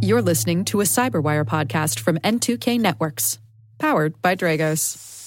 [0.00, 3.38] You're listening to a Cyberwire podcast from N2K Networks,
[3.78, 5.25] powered by Dragos.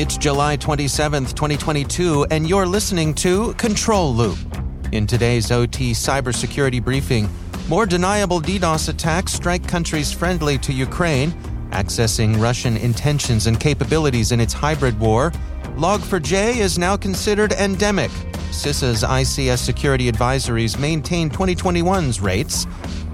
[0.00, 4.38] It's July 27th, 2022, and you're listening to Control Loop.
[4.92, 7.28] In today's OT cybersecurity briefing,
[7.68, 11.32] more deniable DDoS attacks strike countries friendly to Ukraine,
[11.72, 15.32] accessing Russian intentions and capabilities in its hybrid war.
[15.76, 18.10] Log4j is now considered endemic.
[18.52, 22.66] CISA's ICS security advisories maintain 2021's rates.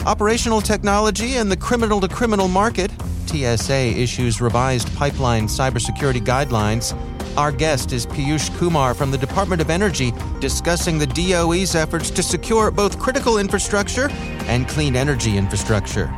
[0.06, 2.92] Operational technology and the criminal to criminal market
[3.26, 6.96] TSA issues revised pipeline cybersecurity guidelines.
[7.36, 12.22] Our guest is Puesh Kumar from the Department of Energy discussing the DOE's efforts to
[12.22, 14.08] secure both critical infrastructure
[14.48, 16.10] and clean energy infrastructure.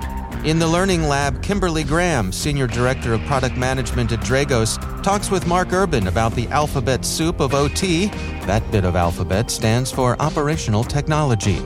[0.44, 5.48] In the Learning Lab, Kimberly Graham, Senior Director of Product Management at Dragos, talks with
[5.48, 8.06] Mark Urban about the alphabet soup of OT.
[8.46, 11.58] That bit of alphabet stands for Operational Technology.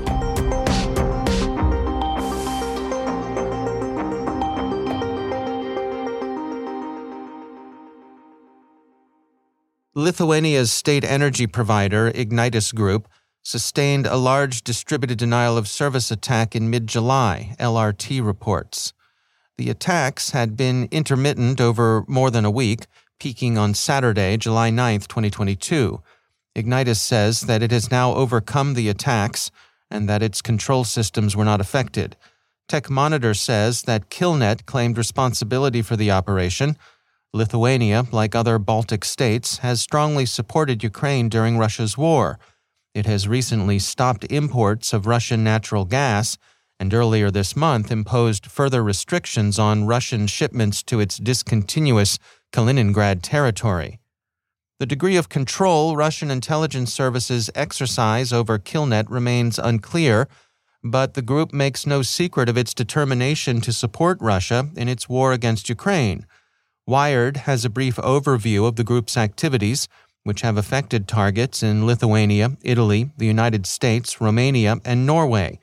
[10.03, 13.07] Lithuania's state energy provider, Ignitis Group,
[13.45, 18.93] sustained a large distributed denial of service attack in mid July, LRT reports.
[19.59, 22.87] The attacks had been intermittent over more than a week,
[23.21, 26.03] peaking on Saturday, July 9, 2022.
[26.57, 29.53] Ignitis says that it has now overcome the attacks
[29.89, 32.17] and that its control systems were not affected.
[32.67, 36.77] Tech Monitor says that Killnet claimed responsibility for the operation
[37.35, 42.39] Lithuania, like other Baltic states, has strongly supported Ukraine during Russia's war.
[42.95, 46.37] It has recently stopped imports of Russian natural gas
[46.79, 52.19] and earlier this month imposed further restrictions on Russian shipments to its discontinuous
[52.53, 53.99] Kaliningrad territory.
[54.79, 60.29] The degree of control Russian intelligence services exercise over Killnet remains unclear,
[60.83, 65.33] but the group makes no secret of its determination to support Russia in its war
[65.33, 66.27] against Ukraine.
[66.87, 69.89] Wired has a brief overview of the group's activities,
[70.25, 75.61] which have affected targets in Lithuania, Italy, the United States, Romania, and Norway.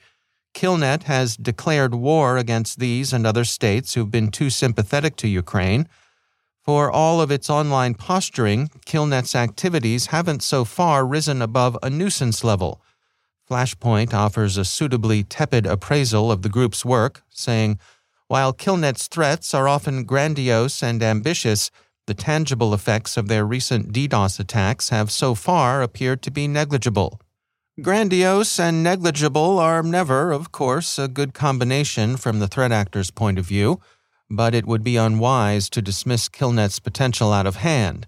[0.53, 5.87] Killnet has declared war against these and other states who've been too sympathetic to Ukraine.
[6.63, 12.43] For all of its online posturing, Killnet's activities haven't so far risen above a nuisance
[12.43, 12.81] level.
[13.49, 17.79] Flashpoint offers a suitably tepid appraisal of the group's work, saying,
[18.29, 21.71] while Killnet's threats are often grandiose and ambitious,
[22.05, 27.19] the tangible effects of their recent DDoS attacks have so far appeared to be negligible.
[27.81, 33.39] Grandiose and negligible are never, of course, a good combination from the threat actor's point
[33.39, 33.79] of view,
[34.29, 38.05] but it would be unwise to dismiss Killnet's potential out of hand.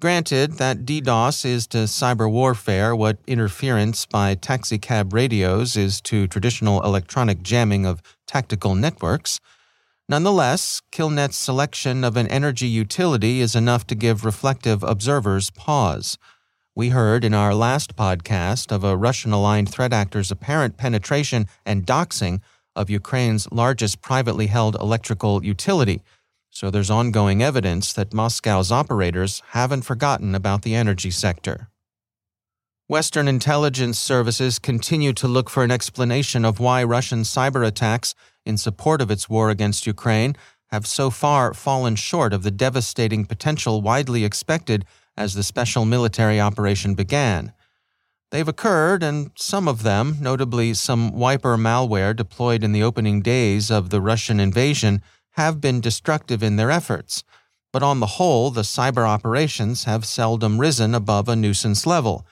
[0.00, 6.82] Granted that DDoS is to cyber warfare what interference by taxicab radios is to traditional
[6.82, 9.40] electronic jamming of tactical networks,
[10.08, 16.16] nonetheless, Killnet's selection of an energy utility is enough to give reflective observers pause.
[16.74, 21.86] We heard in our last podcast of a Russian aligned threat actor's apparent penetration and
[21.86, 22.40] doxing
[22.74, 26.00] of Ukraine's largest privately held electrical utility
[26.50, 31.68] so there's ongoing evidence that Moscow's operators haven't forgotten about the energy sector.
[32.88, 38.56] Western intelligence services continue to look for an explanation of why Russian cyber attacks in
[38.56, 40.34] support of its war against Ukraine
[40.70, 44.84] have so far fallen short of the devastating potential widely expected
[45.16, 47.52] as the special military operation began.
[48.30, 53.70] They've occurred, and some of them, notably some wiper malware deployed in the opening days
[53.70, 55.02] of the Russian invasion,
[55.32, 57.24] have been destructive in their efforts,
[57.72, 62.26] but on the whole, the cyber operations have seldom risen above a nuisance level.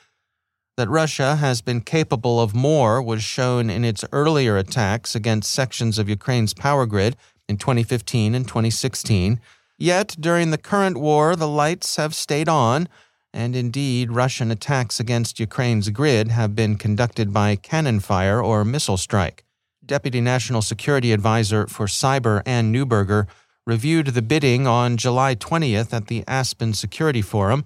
[0.77, 5.99] That Russia has been capable of more was shown in its earlier attacks against sections
[5.99, 7.17] of Ukraine's power grid
[7.49, 9.41] in 2015 and 2016.
[9.77, 12.89] Yet, during the current war, the lights have stayed on,
[13.33, 18.97] and indeed, Russian attacks against Ukraine's grid have been conducted by cannon fire or missile
[18.97, 19.45] strike.
[19.89, 23.27] Deputy National Security Advisor for Cyber Anne Neuberger
[23.67, 27.65] reviewed the bidding on July 20th at the Aspen Security Forum.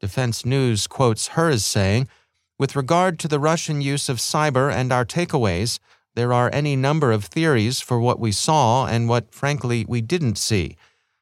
[0.00, 2.06] Defense News quotes her as saying,
[2.60, 5.80] With regard to the Russian use of cyber and our takeaways,
[6.14, 10.38] there are any number of theories for what we saw and what, frankly, we didn't
[10.38, 10.76] see.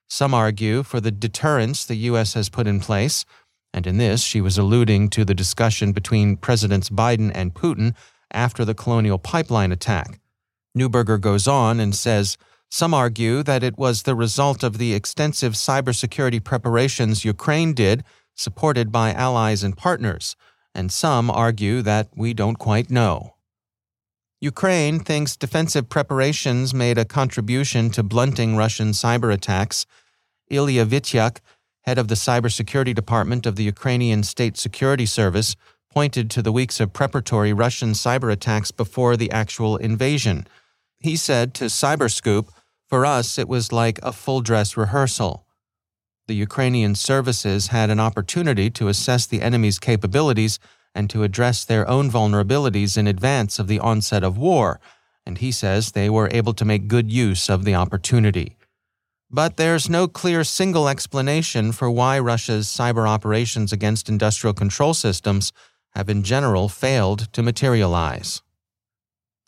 [0.06, 2.34] Some argue for the deterrence the U.S.
[2.34, 3.25] has put in place,
[3.72, 7.94] and in this she was alluding to the discussion between Presidents Biden and Putin
[8.31, 10.19] after the Colonial Pipeline attack.
[10.77, 12.37] Neuberger goes on and says
[12.71, 18.03] some argue that it was the result of the extensive cybersecurity preparations Ukraine did,
[18.35, 20.37] supported by allies and partners,
[20.75, 23.35] and some argue that we don't quite know.
[24.41, 29.87] Ukraine thinks defensive preparations made a contribution to blunting Russian cyber attacks.
[30.49, 31.39] Ilya Vitiuk,
[31.83, 35.55] head of the cybersecurity department of the Ukrainian State Security Service,
[35.91, 40.47] pointed to the weeks of preparatory Russian cyber attacks before the actual invasion.
[41.02, 42.49] He said to Cyberscoop,
[42.88, 45.44] For us, it was like a full dress rehearsal.
[46.28, 50.60] The Ukrainian services had an opportunity to assess the enemy's capabilities
[50.94, 54.78] and to address their own vulnerabilities in advance of the onset of war,
[55.26, 58.56] and he says they were able to make good use of the opportunity.
[59.28, 65.52] But there's no clear single explanation for why Russia's cyber operations against industrial control systems
[65.96, 68.43] have in general failed to materialize.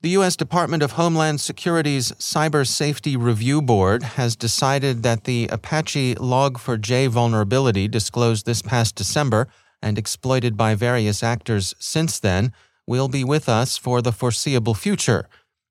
[0.05, 0.37] The U.S.
[0.37, 7.89] Department of Homeland Security's Cyber Safety Review Board has decided that the Apache Log4j vulnerability
[7.89, 9.49] disclosed this past December
[9.81, 12.53] and exploited by various actors since then
[12.87, 15.27] will be with us for the foreseeable future.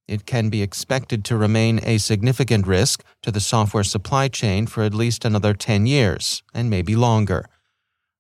[0.08, 4.82] It can be expected to remain a significant risk to the software supply chain for
[4.82, 7.46] at least another 10 years, and maybe longer.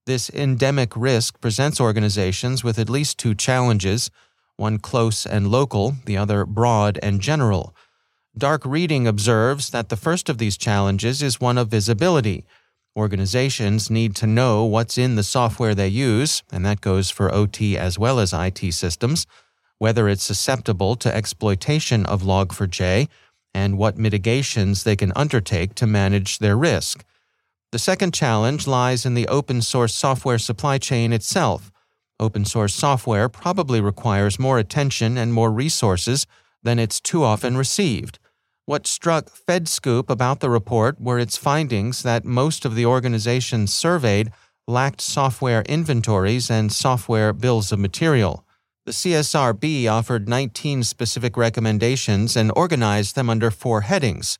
[0.06, 4.12] This endemic risk presents organizations with at least two challenges
[4.58, 7.76] one close and local, the other broad and general.
[8.38, 12.46] Dark Reading observes that the first of these challenges is one of visibility.
[12.96, 17.78] Organizations need to know what's in the software they use, and that goes for OT
[17.78, 19.26] as well as IT systems,
[19.80, 23.08] whether it's susceptible to exploitation of Log4j,
[23.54, 27.04] and what mitigations they can undertake to manage their risk.
[27.72, 31.72] The second challenge lies in the open source software supply chain itself.
[32.20, 36.26] Open source software probably requires more attention and more resources
[36.62, 38.20] than it's too often received.
[38.66, 44.32] What struck FedScoop about the report were its findings that most of the organizations surveyed
[44.68, 48.46] lacked software inventories and software bills of material.
[48.86, 54.38] The CSRB offered 19 specific recommendations and organized them under four headings.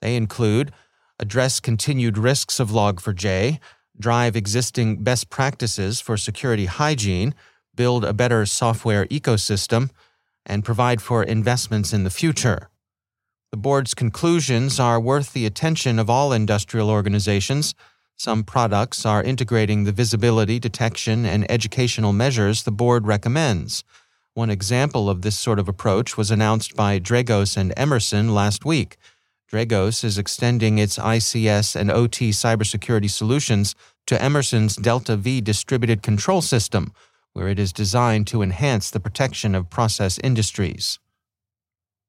[0.00, 0.72] They include
[1.18, 3.58] address continued risks of Log4j,
[3.98, 7.34] drive existing best practices for security hygiene,
[7.74, 9.90] build a better software ecosystem,
[10.44, 12.68] and provide for investments in the future.
[13.50, 17.74] The board's conclusions are worth the attention of all industrial organizations.
[18.16, 23.84] Some products are integrating the visibility, detection, and educational measures the board recommends.
[24.34, 28.96] One example of this sort of approach was announced by Dragos and Emerson last week.
[29.50, 33.74] Dragos is extending its ICS and OT cybersecurity solutions
[34.06, 36.92] to Emerson's DeltaV distributed control system,
[37.32, 40.98] where it is designed to enhance the protection of process industries.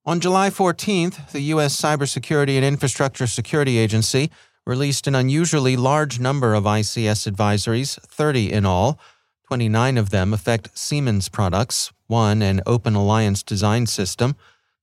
[0.05, 1.79] On July 14th, the U.S.
[1.79, 4.31] Cybersecurity and Infrastructure Security Agency
[4.65, 8.99] released an unusually large number of ICS advisories, 30 in all.
[9.47, 14.35] 29 of them affect Siemens products, one an open alliance design system.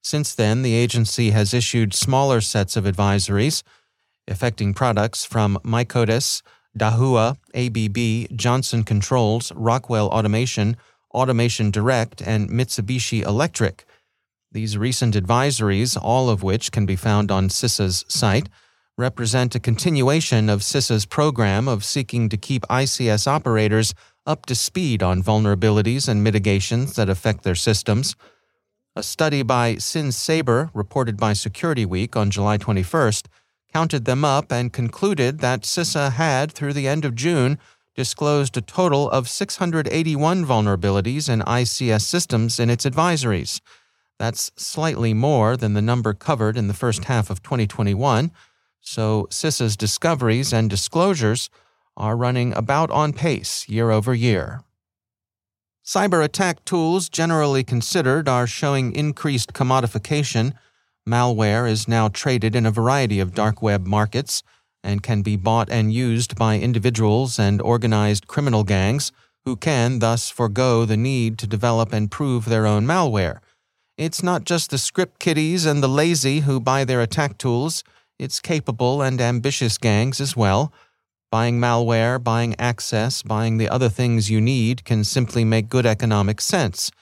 [0.05, 3.62] Since then, the agency has issued smaller sets of advisories
[4.29, 6.43] affecting products from MiCODUS,
[6.79, 10.77] Dahua, ABB, Johnson Controls, Rockwell Automation,
[11.13, 13.84] Automation Direct, and Mitsubishi Electric.
[14.53, 18.49] These recent advisories, all of which can be found on CISA's site,
[18.96, 23.94] represent a continuation of CISA's program of seeking to keep ICS operators
[24.27, 28.15] up to speed on vulnerabilities and mitigations that affect their systems.
[28.96, 33.27] A study by SynSaber, reported by Security Week on July 21st,
[33.72, 37.58] counted them up and concluded that CISA had, through the end of June,
[37.96, 43.60] disclosed a total of 681 vulnerabilities in ICS systems in its advisories.
[44.20, 48.31] That's slightly more than the number covered in the first half of 2021,
[48.81, 51.51] so CISA's discoveries and disclosures
[51.96, 54.63] are running about on pace year over year.
[55.84, 60.55] Cyber attack tools generally considered are showing increased commodification.
[61.08, 64.43] Malware is now traded in a variety of dark web markets
[64.82, 69.12] and can be bought and used by individuals and organized criminal gangs
[69.44, 73.41] who can thus forego the need to develop and prove their own malware
[73.96, 77.84] it's not just the script kiddies and the lazy who buy their attack tools,
[78.19, 80.72] it's capable and ambitious gangs as well.
[81.34, 86.41] Buying malware, buying access, buying the other things you need can simply make good economic
[86.41, 86.93] sense.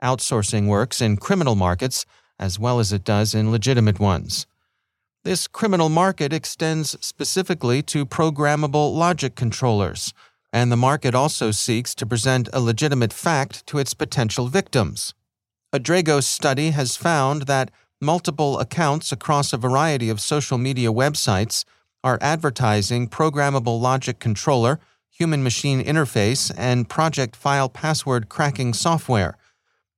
[0.00, 2.06] Outsourcing works in criminal markets
[2.38, 4.46] as well as it does in legitimate ones.
[5.24, 10.14] This criminal market extends specifically to programmable logic controllers,
[10.52, 15.14] and the market also seeks to present a legitimate fact to its potential victims.
[15.72, 21.64] A Dragos study has found that multiple accounts across a variety of social media websites
[22.02, 24.80] are advertising programmable logic controller,
[25.10, 29.36] human machine interface, and project file password cracking software.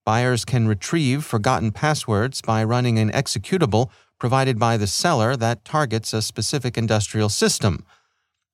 [0.05, 6.13] Buyers can retrieve forgotten passwords by running an executable provided by the seller that targets
[6.13, 7.85] a specific industrial system.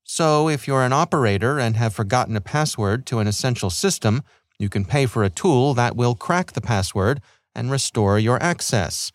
[0.03, 4.23] So, if you're an operator and have forgotten a password to an essential system,
[4.59, 7.21] you can pay for a tool that will crack the password
[7.55, 9.13] and restore your access.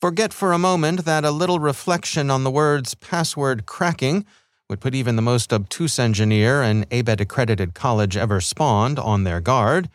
[0.00, 4.26] Forget for a moment that a little reflection on the words password cracking
[4.68, 9.40] would put even the most obtuse engineer an ABET accredited college ever spawned on their
[9.40, 9.88] guard.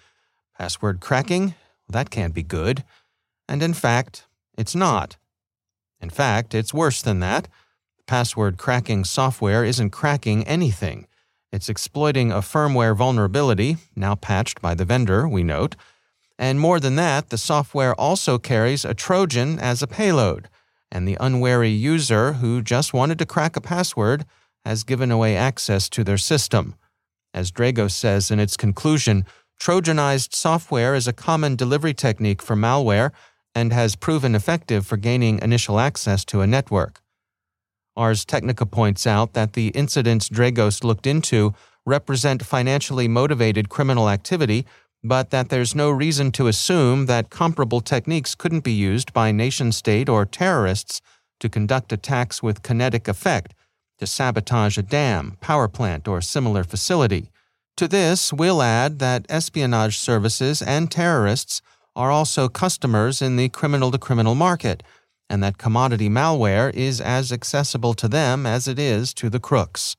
[0.57, 1.53] Password cracking?
[1.87, 2.83] That can't be good.
[3.47, 4.25] And in fact,
[4.57, 5.17] it's not.
[6.01, 7.47] In fact, it's worse than that.
[8.07, 11.05] Password cracking software isn't cracking anything.
[11.51, 15.75] It's exploiting a firmware vulnerability, now patched by the vendor, we note.
[16.37, 20.49] And more than that, the software also carries a Trojan as a payload,
[20.91, 24.25] and the unwary user who just wanted to crack a password
[24.65, 26.75] has given away access to their system.
[27.33, 29.25] As Dragos says in its conclusion,
[29.59, 33.11] Trojanized software is a common delivery technique for malware
[33.53, 37.01] and has proven effective for gaining initial access to a network.
[37.95, 41.53] Ars Technica points out that the incidents Dragos looked into
[41.85, 44.65] represent financially motivated criminal activity,
[45.03, 49.71] but that there's no reason to assume that comparable techniques couldn't be used by nation
[49.71, 51.01] state or terrorists
[51.39, 53.53] to conduct attacks with kinetic effect,
[53.97, 57.31] to sabotage a dam, power plant, or similar facility.
[57.77, 61.61] To this, we'll add that espionage services and terrorists
[61.95, 64.83] are also customers in the criminal to criminal market
[65.31, 69.95] and that commodity malware is as accessible to them as it is to the crooks.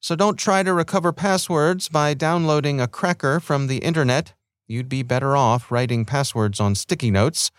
[0.00, 4.34] So don't try to recover passwords by downloading a cracker from the internet.
[4.66, 7.50] You'd be better off writing passwords on sticky notes.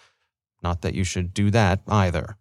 [0.64, 2.38] Not that you should do that either.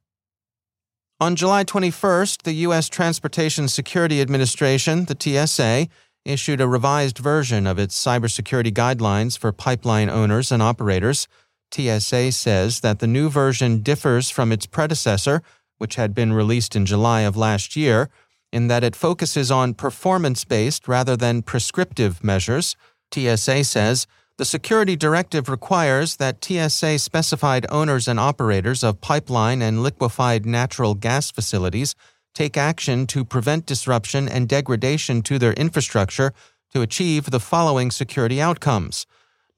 [1.20, 2.88] On July 21st, the U.S.
[2.88, 5.88] Transportation Security Administration, the TSA,
[6.24, 11.26] issued a revised version of its cybersecurity guidelines for pipeline owners and operators.
[11.72, 15.42] TSA says that the new version differs from its predecessor,
[15.78, 18.10] which had been released in July of last year,
[18.52, 22.76] in that it focuses on performance based rather than prescriptive measures.
[23.12, 29.82] TSA says the security directive requires that TSA specified owners and operators of pipeline and
[29.82, 31.94] liquefied natural gas facilities
[32.34, 36.32] take action to prevent disruption and degradation to their infrastructure
[36.72, 39.06] to achieve the following security outcomes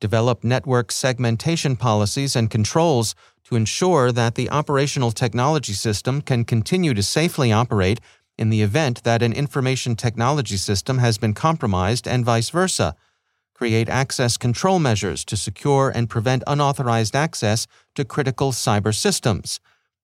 [0.01, 6.95] develop network segmentation policies and controls to ensure that the operational technology system can continue
[6.95, 8.01] to safely operate
[8.41, 12.97] in the event that an information technology system has been compromised and vice versa.
[13.55, 19.61] Create access control measures to secure and prevent unauthorized access to critical cyber systems.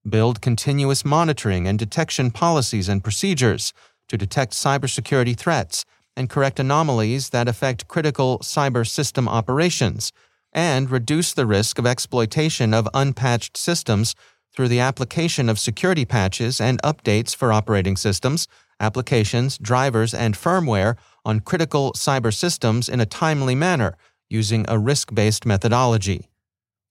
[0.06, 3.72] Build continuous monitoring and detection policies and procedures
[4.08, 10.12] to detect cybersecurity threats and correct anomalies that affect critical cyber system operations,
[10.52, 14.14] and reduce the risk of exploitation of unpatched systems
[14.56, 18.48] through the application of security patches and updates for operating systems,
[18.80, 23.96] applications, drivers, and firmware on critical cyber systems in a timely manner
[24.30, 26.28] using a risk based methodology.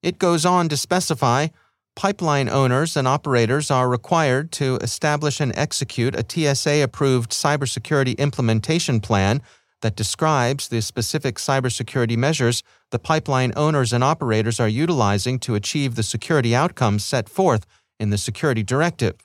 [0.03, 1.47] It goes on to specify
[1.95, 8.99] pipeline owners and operators are required to establish and execute a TSA approved cybersecurity implementation
[8.99, 9.41] plan
[9.81, 15.95] that describes the specific cybersecurity measures the pipeline owners and operators are utilizing to achieve
[15.95, 17.65] the security outcomes set forth
[17.99, 19.15] in the Security Directive.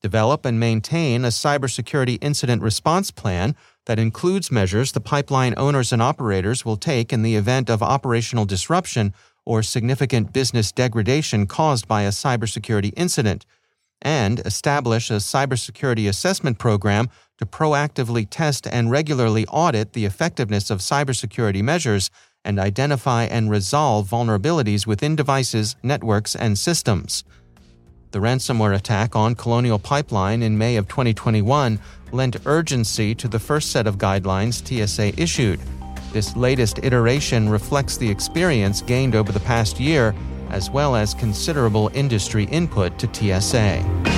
[0.00, 6.00] Develop and maintain a cybersecurity incident response plan that includes measures the pipeline owners and
[6.00, 9.12] operators will take in the event of operational disruption
[9.44, 13.46] or significant business degradation caused by a cybersecurity incident,
[14.02, 20.80] and establish a cybersecurity assessment program to proactively test and regularly audit the effectiveness of
[20.80, 22.10] cybersecurity measures
[22.44, 27.24] and identify and resolve vulnerabilities within devices, networks, and systems.
[28.10, 31.78] The ransomware attack on Colonial Pipeline in May of 2021
[32.12, 35.60] lent urgency to the first set of guidelines TSA issued
[36.12, 40.14] this latest iteration reflects the experience gained over the past year,
[40.50, 44.17] as well as considerable industry input to TSA.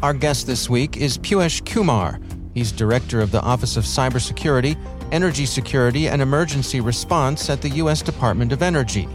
[0.00, 2.20] Our guest this week is Puesh Kumar.
[2.54, 4.78] He's director of the Office of Cybersecurity,
[5.10, 8.00] Energy Security, and Emergency Response at the U.S.
[8.00, 9.08] Department of Energy.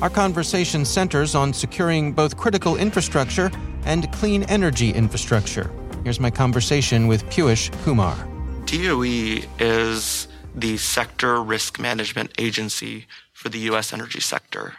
[0.00, 3.50] Our conversation centers on securing both critical infrastructure
[3.84, 5.70] and clean energy infrastructure.
[6.04, 8.16] Here's my conversation with Puesh Kumar.
[8.64, 13.92] DOE is the sector risk management agency for the U.S.
[13.92, 14.76] energy sector.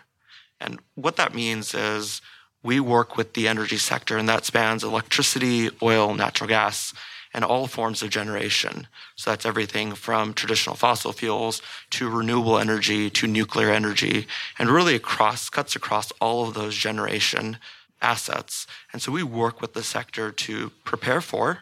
[0.60, 2.20] And what that means is
[2.63, 6.94] we work with the energy sector, and that spans electricity, oil, natural gas,
[7.34, 8.88] and all forms of generation.
[9.15, 14.27] So that's everything from traditional fossil fuels to renewable energy to nuclear energy,
[14.60, 17.58] and really across cuts across all of those generation
[18.01, 18.68] assets.
[18.91, 21.60] And so we work with the sector to prepare for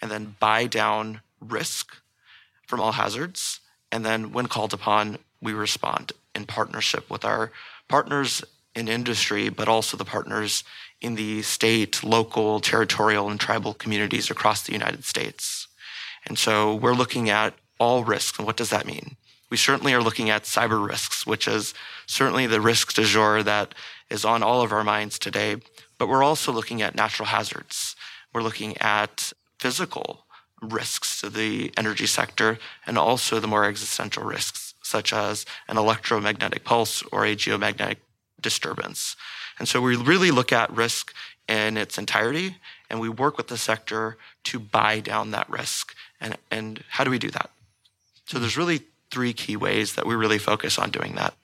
[0.00, 1.96] and then buy down risk
[2.66, 3.60] from all hazards.
[3.92, 7.50] And then when called upon, we respond in partnership with our
[7.88, 10.64] partners in industry, but also the partners
[11.00, 15.66] in the state, local, territorial, and tribal communities across the United States.
[16.26, 18.38] And so we're looking at all risks.
[18.38, 19.16] And what does that mean?
[19.50, 21.74] We certainly are looking at cyber risks, which is
[22.06, 23.74] certainly the risk du jour that
[24.08, 25.56] is on all of our minds today.
[25.98, 27.96] But we're also looking at natural hazards.
[28.32, 30.26] We're looking at physical
[30.62, 36.64] risks to the energy sector and also the more existential risks, such as an electromagnetic
[36.64, 37.96] pulse or a geomagnetic
[38.40, 39.16] disturbance.
[39.58, 41.14] And so we really look at risk
[41.48, 42.56] in its entirety
[42.88, 45.94] and we work with the sector to buy down that risk.
[46.20, 47.50] And, and how do we do that?
[48.26, 51.34] So there's really three key ways that we really focus on doing that.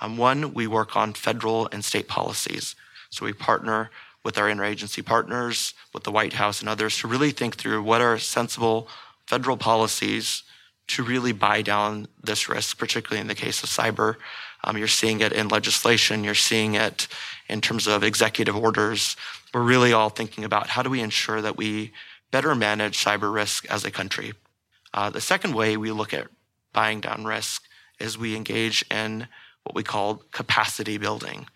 [0.00, 2.74] Um, one, we work on federal and state policies.
[3.10, 3.90] So we partner
[4.24, 8.00] with our interagency partners, with the White House and others to really think through what
[8.00, 8.88] are sensible
[9.26, 10.42] federal policies
[10.88, 14.16] to really buy down this risk, particularly in the case of cyber.
[14.64, 17.08] Um, you're seeing it in legislation, you're seeing it
[17.48, 19.16] in terms of executive orders.
[19.52, 21.92] We're really all thinking about how do we ensure that we
[22.30, 24.32] better manage cyber risk as a country.
[24.94, 26.28] Uh, the second way we look at
[26.72, 27.64] buying down risk
[27.98, 29.28] is we engage in
[29.64, 31.46] what we call capacity building.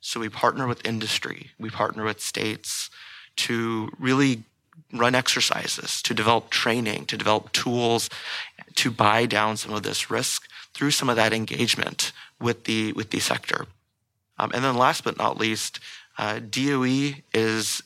[0.00, 2.90] So we partner with industry, we partner with states
[3.36, 4.42] to really
[4.92, 8.10] run exercises, to develop training, to develop tools,
[8.74, 13.10] to buy down some of this risk through some of that engagement with the with
[13.10, 13.66] the sector.
[14.38, 15.78] Um, and then last but not least,
[16.18, 17.82] uh, DOE is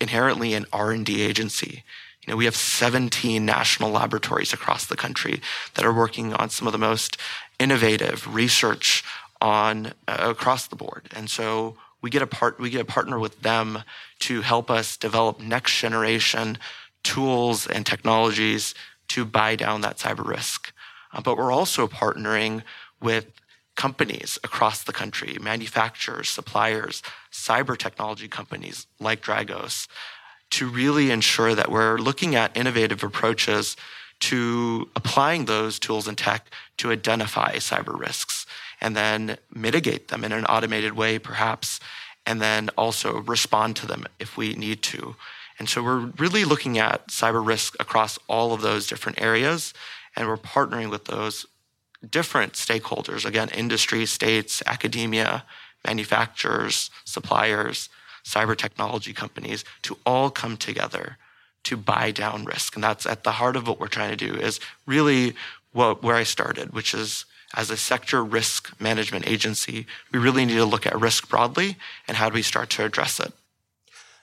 [0.00, 1.82] inherently an R&D agency.
[2.24, 5.40] You know, we have 17 national laboratories across the country
[5.74, 7.16] that are working on some of the most
[7.58, 9.02] innovative research
[9.40, 11.08] on uh, across the board.
[11.16, 13.82] And so we get a part we get a partner with them
[14.20, 16.58] to help us develop next generation
[17.02, 18.74] tools and technologies
[19.08, 20.72] to buy down that cyber risk.
[21.12, 22.62] Uh, but we're also partnering
[23.00, 23.26] with
[23.76, 29.88] companies across the country, manufacturers, suppliers, cyber technology companies like Dragos,
[30.50, 33.76] to really ensure that we're looking at innovative approaches
[34.20, 38.46] to applying those tools and tech to identify cyber risks
[38.80, 41.80] and then mitigate them in an automated way, perhaps,
[42.26, 45.16] and then also respond to them if we need to.
[45.58, 49.72] And so we're really looking at cyber risk across all of those different areas,
[50.14, 51.46] and we're partnering with those
[52.08, 55.44] different stakeholders again, industry, states, academia,
[55.86, 57.88] manufacturers, suppliers,
[58.24, 61.16] cyber technology companies to all come together
[61.64, 62.74] to buy down risk.
[62.74, 65.34] And that's at the heart of what we're trying to do is really
[65.72, 70.54] what, where I started, which is as a sector risk management agency, we really need
[70.54, 71.76] to look at risk broadly
[72.08, 73.32] and how do we start to address it.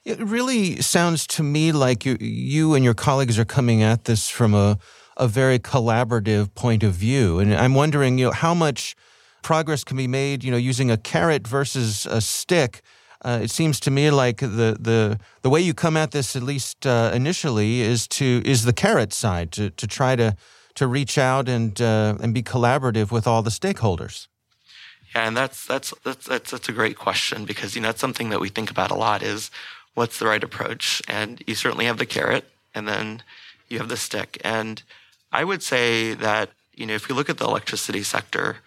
[0.05, 4.29] It really sounds to me like you, you and your colleagues are coming at this
[4.29, 4.79] from a,
[5.19, 7.39] a very collaborative point of view.
[7.39, 8.95] And I'm wondering, you know, how much
[9.43, 12.82] progress can be made, you know, using a carrot versus a stick.
[13.23, 16.43] Uh, it seems to me like the, the the way you come at this, at
[16.43, 20.36] least uh, initially, is to is the carrot side to to try to
[20.75, 24.27] to reach out and uh, and be collaborative with all the stakeholders?
[25.13, 28.29] Yeah, and that's, that's that's that's that's a great question because you know that's something
[28.29, 29.51] that we think about a lot is
[29.95, 33.23] what's the right approach, and you certainly have the carrot, and then
[33.67, 34.84] you have the stick, and
[35.31, 38.57] I would say that you know if you look at the electricity sector,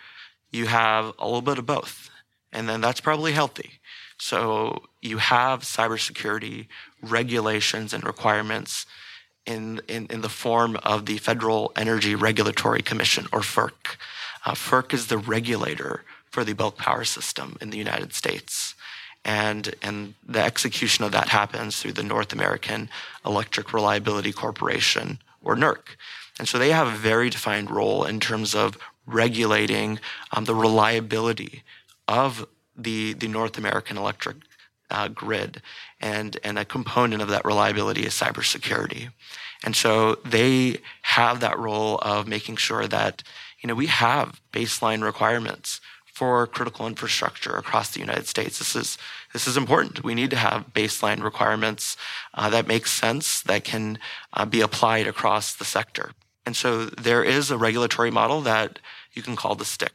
[0.50, 2.10] you have a little bit of both,
[2.52, 3.80] and then that's probably healthy.
[4.18, 6.68] So you have cybersecurity
[7.02, 8.86] regulations and requirements
[9.46, 13.96] in, in, in the form of the Federal Energy Regulatory Commission, or FERC.
[14.46, 18.74] Uh, FERC is the regulator for the bulk power system in the United States.
[19.24, 22.88] And, and the execution of that happens through the North American
[23.26, 25.96] Electric Reliability Corporation, or NERC.
[26.42, 28.76] And so they have a very defined role in terms of
[29.06, 30.00] regulating
[30.32, 31.62] um, the reliability
[32.08, 34.38] of the, the North American electric
[34.90, 35.62] uh, grid.
[36.00, 39.10] And, and a component of that reliability is cybersecurity.
[39.62, 43.22] And so they have that role of making sure that,
[43.60, 45.80] you know, we have baseline requirements
[46.12, 48.58] for critical infrastructure across the United States.
[48.58, 48.98] This is
[49.32, 50.02] this is important.
[50.02, 51.96] We need to have baseline requirements
[52.34, 54.00] uh, that make sense that can
[54.32, 56.10] uh, be applied across the sector.
[56.44, 58.78] And so there is a regulatory model that
[59.12, 59.92] you can call the stick.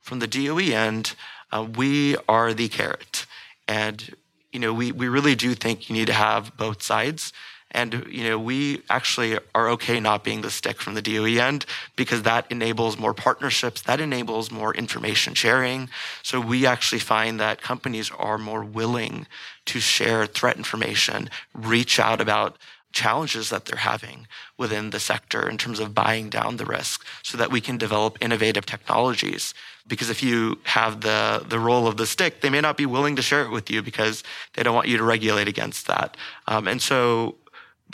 [0.00, 1.14] From the DOE end,
[1.50, 3.26] uh, we are the carrot,
[3.68, 4.14] and
[4.52, 7.32] you know we we really do think you need to have both sides.
[7.72, 11.64] And you know, we actually are okay not being the stick from the DOE end
[11.96, 15.88] because that enables more partnerships, that enables more information sharing.
[16.22, 19.26] So we actually find that companies are more willing
[19.66, 22.58] to share threat information, reach out about
[22.92, 24.26] challenges that they're having
[24.58, 28.18] within the sector in terms of buying down the risk so that we can develop
[28.20, 29.54] innovative technologies
[29.86, 33.16] because if you have the the role of the stick they may not be willing
[33.16, 34.22] to share it with you because
[34.54, 37.34] they don't want you to regulate against that um, and so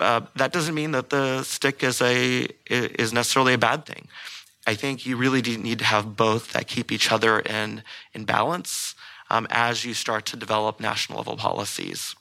[0.00, 4.08] uh, that doesn't mean that the stick is a is necessarily a bad thing.
[4.66, 7.82] I think you really need to have both that keep each other in
[8.12, 8.94] in balance
[9.30, 12.14] um, as you start to develop national level policies.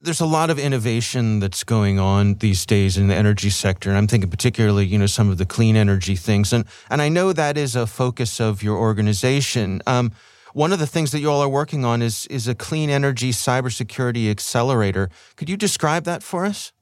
[0.00, 3.96] There's a lot of innovation that's going on these days in the energy sector, and
[3.96, 7.32] I'm thinking particularly, you know, some of the clean energy things, and and I know
[7.32, 9.80] that is a focus of your organization.
[9.86, 10.12] Um,
[10.52, 13.30] one of the things that you all are working on is is a clean energy
[13.30, 15.08] cybersecurity accelerator.
[15.36, 16.72] Could you describe that for us?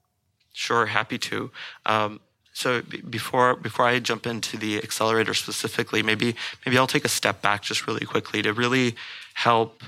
[0.53, 1.51] Sure, happy to.
[1.87, 2.21] Um,
[2.53, 7.43] so before before I jump into the accelerator specifically, maybe maybe I'll take a step
[7.43, 8.95] back just really quickly to really
[9.35, 9.83] help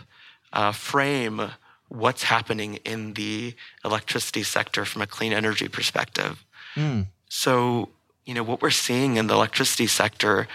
[0.52, 1.50] uh, frame
[1.88, 6.44] what's happening in the electricity sector from a clean energy perspective.
[6.74, 7.06] Mm.
[7.28, 7.90] So
[8.24, 10.48] you know what we're seeing in the electricity sector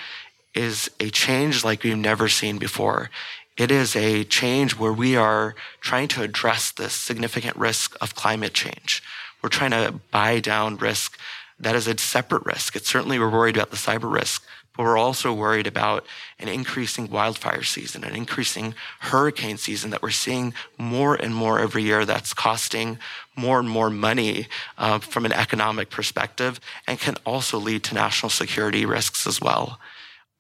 [0.54, 3.10] is a change like we've never seen before.
[3.58, 8.54] It is a change where we are trying to address this significant risk of climate
[8.54, 9.02] change.
[9.42, 11.18] We're trying to buy down risk
[11.62, 12.76] that is a separate risk.
[12.76, 14.44] It's certainly we're worried about the cyber risk,
[14.76, 16.06] but we're also worried about
[16.40, 21.84] an increasing wildfire season, an increasing hurricane season that we're seeing more and more every
[21.84, 22.98] year that's costing
[23.36, 28.30] more and more money uh, from an economic perspective and can also lead to national
[28.30, 29.80] security risks as well.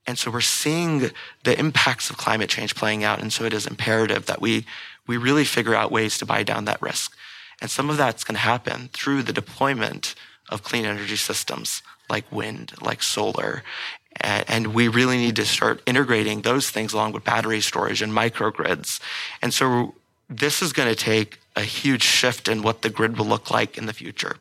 [0.07, 1.11] And so we're seeing
[1.43, 3.21] the impacts of climate change playing out.
[3.21, 4.65] And so it is imperative that we,
[5.07, 7.15] we really figure out ways to buy down that risk.
[7.61, 10.15] And some of that's going to happen through the deployment
[10.49, 13.63] of clean energy systems like wind, like solar.
[14.19, 18.99] And we really need to start integrating those things along with battery storage and microgrids.
[19.41, 19.95] And so
[20.29, 23.77] this is going to take a huge shift in what the grid will look like
[23.77, 24.37] in the future.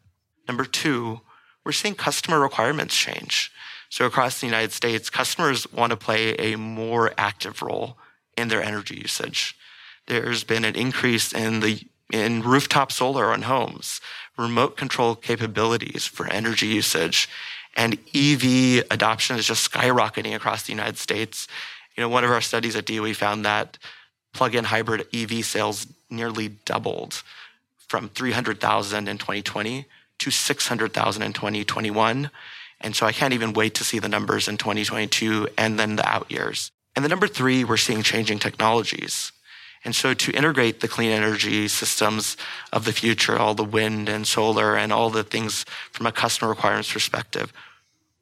[0.48, 1.20] Number two,
[1.64, 3.52] we're seeing customer requirements change.
[3.88, 7.96] So across the United States, customers want to play a more active role
[8.36, 9.56] in their energy usage.
[10.06, 14.00] There's been an increase in the in rooftop solar on homes,
[14.36, 17.28] remote control capabilities for energy usage,
[17.76, 21.46] and EV adoption is just skyrocketing across the United States.
[21.96, 23.78] You know, one of our studies at DOE found that
[24.32, 27.22] plug-in hybrid EV sales nearly doubled
[27.88, 29.86] from 300,000 in 2020
[30.18, 32.30] to 600,000 in 2021.
[32.80, 36.08] And so I can't even wait to see the numbers in 2022 and then the
[36.08, 36.70] out years.
[36.94, 39.32] And the number three, we're seeing changing technologies.
[39.84, 42.36] And so to integrate the clean energy systems
[42.72, 46.50] of the future, all the wind and solar and all the things from a customer
[46.50, 47.52] requirements perspective,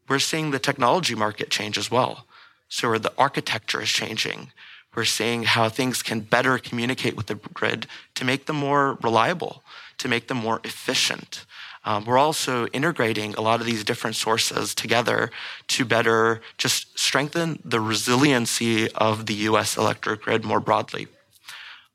[0.08, 2.26] we're seeing the technology market change as well.
[2.68, 4.52] So the architecture is changing.
[4.94, 9.62] We're seeing how things can better communicate with the grid to make them more reliable,
[9.98, 11.44] to make them more efficient.
[11.84, 15.30] Um, we're also integrating a lot of these different sources together
[15.68, 21.08] to better just strengthen the resiliency of the US electric grid more broadly.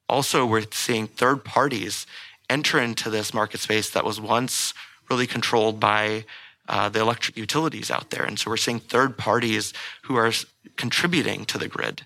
[0.09, 2.05] Also, we're seeing third parties
[2.49, 4.73] enter into this market space that was once
[5.09, 6.25] really controlled by
[6.67, 8.23] uh, the electric utilities out there.
[8.23, 10.31] And so we're seeing third parties who are
[10.75, 12.03] contributing to the grid.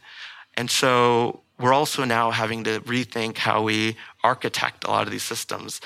[0.55, 5.23] And so we're also now having to rethink how we architect a lot of these
[5.23, 5.81] systems.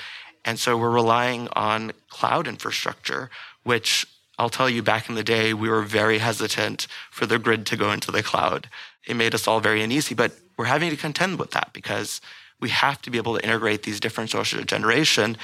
[0.46, 3.30] And so we're relying on cloud infrastructure,
[3.64, 4.06] which
[4.40, 7.78] I'll tell you back in the day, we were very hesitant for the grid to
[7.78, 8.70] go into the cloud.
[9.06, 12.22] It made us all very uneasy, but we're having to contend with that because
[12.60, 15.36] we have to be able to integrate these different sources of generation.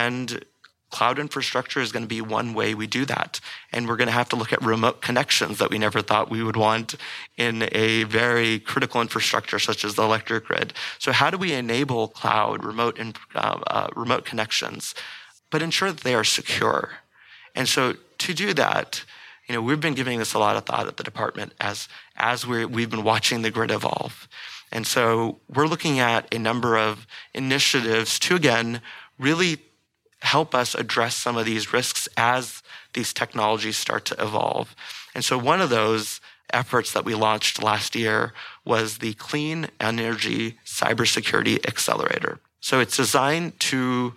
[0.00, 0.44] And
[0.90, 3.38] cloud infrastructure is going to be one way we do that.
[3.70, 6.42] And we're going to have to look at remote connections that we never thought we
[6.42, 6.96] would want
[7.36, 10.72] in a very critical infrastructure such as the electric grid.
[10.98, 12.98] So how do we enable cloud remote,
[13.32, 14.92] uh, uh, remote connections,
[15.52, 16.94] but ensure that they are secure?
[17.54, 19.04] And so to do that,
[19.48, 22.46] you know, we've been giving this a lot of thought at the department as as
[22.46, 24.28] we we've been watching the grid evolve.
[24.72, 28.80] And so we're looking at a number of initiatives to, again,
[29.18, 29.58] really
[30.22, 32.62] help us address some of these risks as
[32.94, 34.74] these technologies start to evolve.
[35.14, 36.20] And so one of those
[36.52, 38.32] efforts that we launched last year
[38.64, 42.40] was the Clean Energy Cybersecurity Accelerator.
[42.60, 44.14] So it's designed to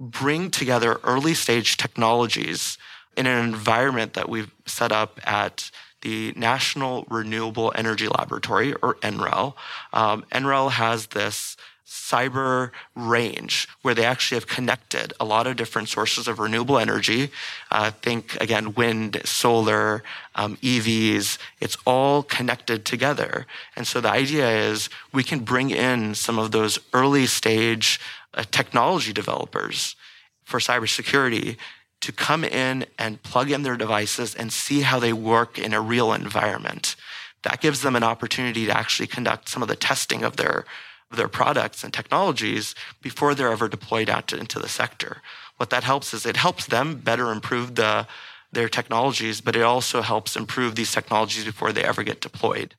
[0.00, 2.76] bring together early stage technologies
[3.16, 5.70] in an environment that we've set up at
[6.02, 9.54] the National Renewable Energy Laboratory, or NREL.
[9.92, 15.90] Um, NREL has this cyber range where they actually have connected a lot of different
[15.90, 17.30] sources of renewable energy.
[17.70, 20.02] Uh, think again, wind, solar,
[20.34, 23.46] um, EVs, it's all connected together.
[23.76, 28.00] And so the idea is we can bring in some of those early stage
[28.32, 29.94] uh, technology developers
[30.44, 31.58] for cybersecurity
[32.02, 35.80] to come in and plug in their devices and see how they work in a
[35.80, 36.94] real environment.
[37.42, 40.64] That gives them an opportunity to actually conduct some of the testing of their
[41.10, 45.20] their products and technologies before they're ever deployed out to, into the sector.
[45.58, 48.06] What that helps is it helps them better improve the,
[48.50, 52.74] their technologies, but it also helps improve these technologies before they ever get deployed.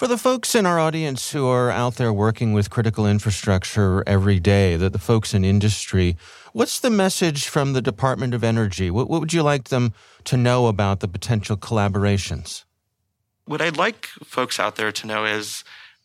[0.00, 4.40] For the folks in our audience who are out there working with critical infrastructure every
[4.40, 6.16] day, the, the folks in industry,
[6.54, 8.90] what's the message from the Department of Energy?
[8.90, 9.92] What, what would you like them
[10.24, 12.64] to know about the potential collaborations?
[13.44, 15.64] What I'd like folks out there to know is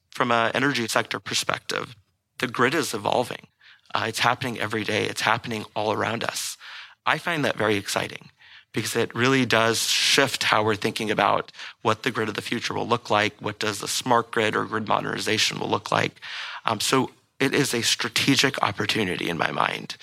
[0.09, 1.95] from an energy sector perspective,
[2.39, 3.47] the grid is evolving.
[3.93, 5.05] Uh, it's happening every day.
[5.05, 6.57] It's happening all around us.
[7.05, 8.29] I find that very exciting
[8.75, 12.73] because it really does shift how we're thinking about what the grid of the future
[12.73, 13.33] will look like.
[13.39, 16.19] What does the smart grid or grid modernization will look like?
[16.65, 19.97] Um, so it is a strategic opportunity in my mind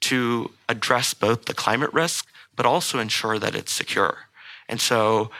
[0.00, 4.26] to address both the climate risk, but also ensure that it's secure.
[4.68, 5.30] And so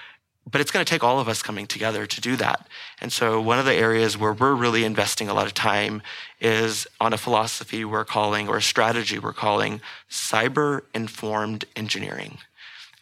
[0.51, 2.67] but it's going to take all of us coming together to do that.
[3.01, 6.03] And so, one of the areas where we're really investing a lot of time
[6.41, 12.39] is on a philosophy we're calling, or a strategy we're calling, cyber informed engineering.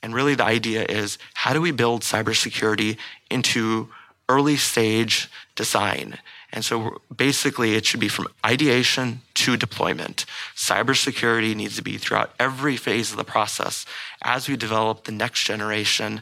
[0.03, 2.99] And really, the idea is how do we build cybersecurity
[3.31, 3.88] into
[4.29, 6.19] early stage design?
[6.53, 10.27] And so, basically, it should be from ideation to deployment.
[10.55, 13.87] Cybersecurity needs to be throughout every phase of the process
[14.23, 16.21] as we develop the next generation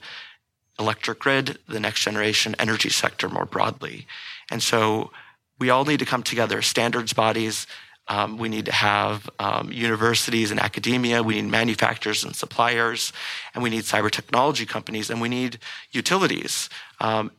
[0.78, 4.06] electric grid, the next generation energy sector more broadly.
[4.50, 5.10] And so
[5.58, 7.66] we all need to come together, standards bodies.
[8.10, 11.22] Um, we need to have um, universities and academia.
[11.22, 13.12] We need manufacturers and suppliers,
[13.54, 15.58] and we need cyber technology companies, and we need
[15.92, 16.68] utilities.
[17.00, 17.30] Um,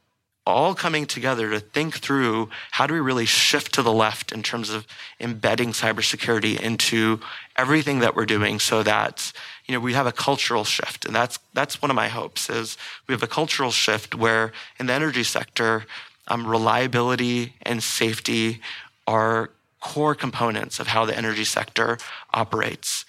[0.47, 4.41] all coming together to think through how do we really shift to the left in
[4.41, 4.87] terms of
[5.19, 7.19] embedding cybersecurity into
[7.57, 9.31] everything that we're doing so that
[9.67, 12.75] you know we have a cultural shift and that's that's one of my hopes is
[13.07, 15.85] we have a cultural shift where in the energy sector
[16.27, 18.61] um, reliability and safety
[19.05, 21.97] are core components of how the energy sector
[22.33, 23.05] operates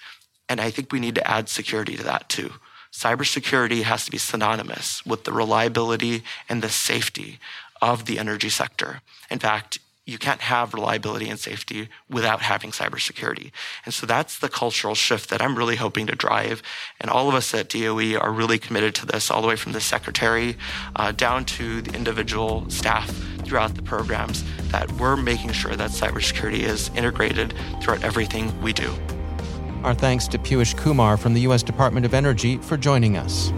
[0.49, 2.53] and i think we need to add security to that too
[2.93, 7.39] cybersecurity has to be synonymous with the reliability and the safety
[7.81, 9.01] of the energy sector.
[9.31, 13.53] In fact, you can't have reliability and safety without having cybersecurity.
[13.85, 16.61] And so that's the cultural shift that I'm really hoping to drive.
[17.01, 19.73] And all of us at DOE are really committed to this, all the way from
[19.73, 20.57] the secretary
[20.97, 23.09] uh, down to the individual staff
[23.45, 28.93] throughout the programs, that we're making sure that cybersecurity is integrated throughout everything we do.
[29.85, 31.63] Our thanks to Puesh Kumar from the U.S.
[31.63, 33.53] Department of Energy for joining us.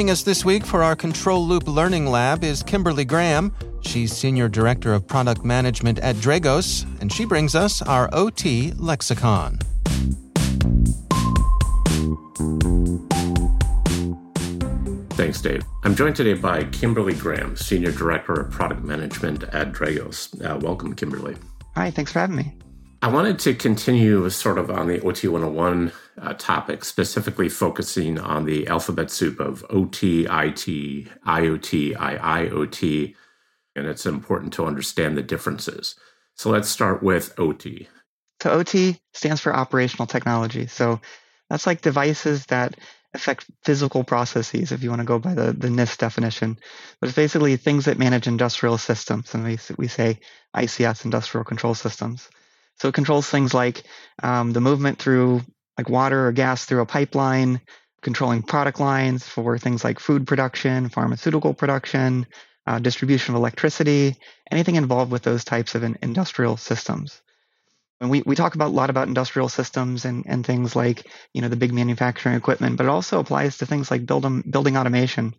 [0.00, 3.54] Joining us this week for our Control Loop Learning Lab is Kimberly Graham.
[3.82, 9.58] She's Senior Director of Product Management at Dragos, and she brings us our OT lexicon.
[15.18, 15.62] Thanks, Dave.
[15.84, 20.32] I'm joined today by Kimberly Graham, Senior Director of Product Management at Dragos.
[20.42, 21.36] Uh, welcome, Kimberly.
[21.74, 22.54] Hi, thanks for having me.
[23.02, 28.44] I wanted to continue sort of on the OT 101 uh, topic, specifically focusing on
[28.44, 33.14] the alphabet soup of OT, IT, IoT, IIoT,
[33.76, 35.94] and it's important to understand the differences.
[36.34, 37.88] So let's start with OT.
[38.42, 40.66] So OT stands for operational technology.
[40.66, 41.00] So
[41.48, 42.76] that's like devices that
[43.12, 46.58] affect physical processes, if you want to go by the, the NIST definition.
[47.00, 49.34] But it's basically things that manage industrial systems.
[49.34, 50.20] And we, we say
[50.54, 52.28] ICS, industrial control systems.
[52.78, 53.82] So it controls things like
[54.22, 55.42] um, the movement through
[55.78, 57.60] like water or gas through a pipeline,
[58.02, 62.26] controlling product lines for things like food production, pharmaceutical production,
[62.66, 64.16] uh, distribution of electricity,
[64.50, 67.20] anything involved with those types of industrial systems.
[68.00, 71.42] And we, we talk about a lot about industrial systems and, and things like you
[71.42, 75.34] know the big manufacturing equipment, but it also applies to things like build, building automation.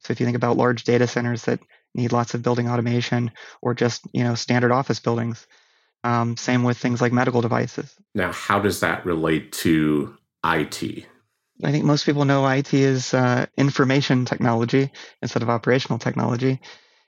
[0.00, 1.60] So if you think about large data centers that
[1.94, 5.46] need lots of building automation, or just you know standard office buildings,
[6.04, 7.96] um, same with things like medical devices.
[8.14, 11.06] Now, how does that relate to IT?
[11.62, 14.90] I think most people know IT is uh, information technology
[15.22, 16.60] instead of operational technology.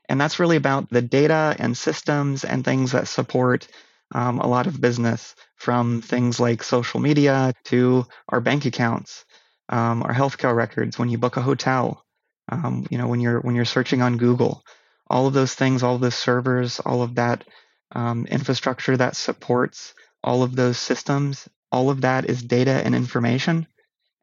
[0.09, 3.69] And that's really about the data and systems and things that support
[4.15, 9.25] um, a lot of business from things like social media to our bank accounts,
[9.69, 12.05] um, our healthcare records, when you book a hotel,
[12.51, 14.63] um, you know, when you're when you're searching on Google,
[15.11, 17.43] all of those things, all of those servers, all of that
[17.93, 23.67] um, infrastructure that supports all of those systems, all of that is data and information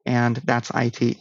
[0.06, 1.18] and that's IT.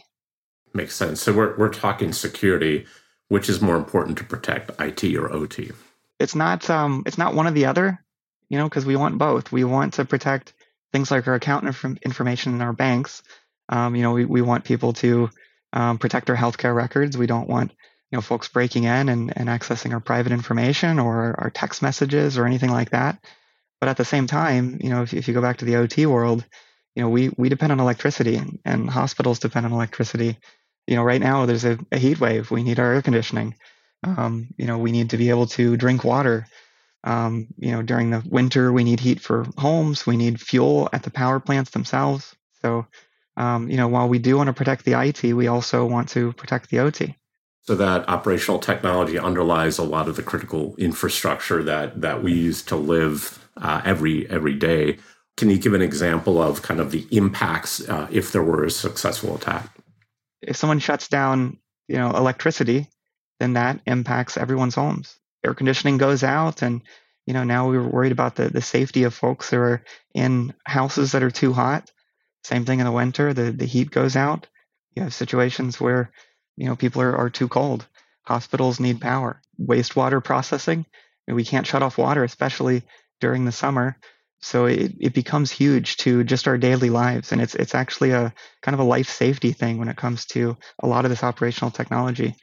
[0.73, 1.21] Makes sense.
[1.21, 2.85] So we're we're talking security,
[3.27, 5.71] which is more important to protect IT or OT?
[6.19, 8.03] It's not um it's not one or the other,
[8.49, 9.51] you know, because we want both.
[9.51, 10.53] We want to protect
[10.91, 13.23] things like our account inf- information in our banks.
[13.69, 15.29] Um, you know, we, we want people to
[15.71, 17.17] um, protect our healthcare records.
[17.17, 17.71] We don't want
[18.13, 22.37] you know folks breaking in and, and accessing our private information or our text messages
[22.37, 23.17] or anything like that.
[23.81, 26.05] But at the same time, you know, if, if you go back to the OT
[26.05, 26.45] world,
[26.95, 30.37] you know, we, we depend on electricity and, and hospitals depend on electricity.
[30.85, 32.51] You know, right now there's a, a heat wave.
[32.51, 33.55] We need our air conditioning.
[34.03, 36.45] Um, you know, we need to be able to drink water.
[37.03, 40.05] Um, you know, during the winter, we need heat for homes.
[40.05, 42.35] We need fuel at the power plants themselves.
[42.61, 42.85] So,
[43.37, 46.31] um, you know, while we do want to protect the IT, we also want to
[46.33, 47.15] protect the OT.
[47.65, 52.61] So that operational technology underlies a lot of the critical infrastructure that that we use
[52.63, 54.97] to live uh, every every day.
[55.37, 58.71] Can you give an example of kind of the impacts uh, if there were a
[58.71, 59.69] successful attack?
[60.41, 62.89] If someone shuts down, you know, electricity,
[63.39, 65.17] then that impacts everyone's homes.
[65.45, 66.81] Air conditioning goes out, and
[67.25, 71.13] you know now we're worried about the the safety of folks that are in houses
[71.13, 71.89] that are too hot.
[72.43, 74.47] Same thing in the winter, the the heat goes out.
[74.95, 76.11] You have situations where
[76.57, 77.85] you know people are, are too cold.
[78.23, 79.41] Hospitals need power.
[79.61, 80.85] Wastewater processing,
[81.27, 82.83] we can't shut off water, especially
[83.19, 83.97] during the summer
[84.43, 87.31] so it, it becomes huge to just our daily lives.
[87.31, 90.57] And it's, it's actually a kind of a life safety thing when it comes to
[90.79, 92.35] a lot of this operational technology.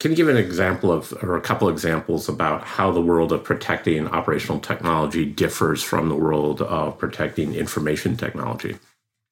[0.00, 3.44] Can you give an example of, or a couple examples about how the world of
[3.44, 8.76] protecting operational technology differs from the world of protecting information technology?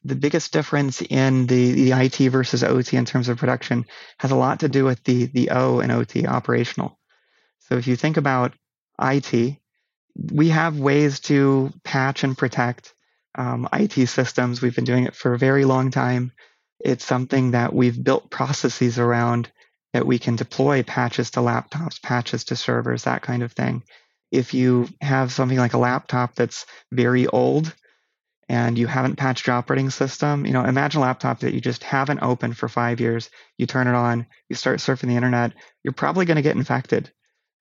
[0.05, 3.87] The biggest difference in the, the IT versus OT in terms of production
[4.19, 6.99] has a lot to do with the, the O and OT operational.
[7.61, 8.53] So if you think about
[9.01, 9.57] IT,
[10.33, 12.95] we have ways to patch and protect
[13.37, 14.61] um, IT systems.
[14.61, 16.33] We've been doing it for a very long time.
[16.81, 19.51] It's something that we've built processes around
[19.93, 23.85] that we can deploy patches to laptops, patches to servers, that kind of thing.
[24.31, 27.75] If you have something like a laptop that's very old
[28.53, 31.83] and you haven't patched your operating system, you know, imagine a laptop that you just
[31.83, 33.31] haven't opened for five years.
[33.57, 37.11] You turn it on, you start surfing the internet, you're probably going to get infected.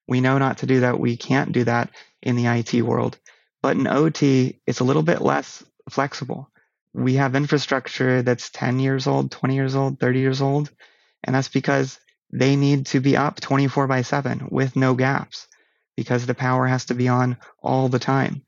[0.06, 1.00] We know not to do that.
[1.00, 1.88] We can't do that
[2.22, 3.18] in the IT world.
[3.62, 6.50] But in OT, it's a little bit less flexible.
[6.92, 10.70] We have infrastructure that's 10 years old, 20 years old, 30 years old.
[11.24, 11.98] And that's because
[12.30, 15.48] they need to be up 24 by 7 with no gaps
[15.96, 18.42] because the power has to be on all the time.